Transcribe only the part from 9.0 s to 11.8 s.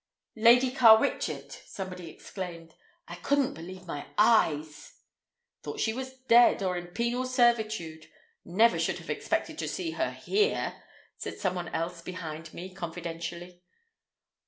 expected to see her here," said some one